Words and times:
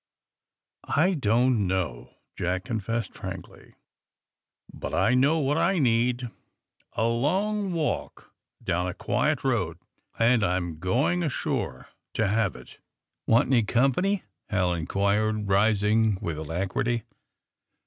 ^^I 0.87 1.13
don^t 1.15 1.57
know," 1.59 2.15
Jack 2.35 2.65
confessed 2.65 3.13
frankly. 3.13 3.75
*'But 4.73 4.95
I 4.95 5.13
know 5.13 5.37
what 5.37 5.59
I 5.59 5.77
need— 5.77 6.31
a 6.93 7.07
long 7.07 7.71
walk 7.71 8.31
down 8.63 8.87
a 8.87 8.95
quiet 8.95 9.43
road, 9.43 9.77
and 10.17 10.43
I'm 10.43 10.79
going 10.79 11.21
ashore 11.21 11.89
to 12.15 12.27
have 12.27 12.55
if' 12.55 12.55
AND 12.55 12.55
THE 12.55 12.61
SMUGGLERS 12.63 13.43
35 13.43 13.45
*^Waiit 13.45 13.45
any 13.53 13.63
company 13.63 14.17
T^ 14.17 14.21
Hal 14.49 14.73
inquired, 14.73 15.47
rising 15.49 16.17
with 16.19 16.37
alacrity. 16.39 17.03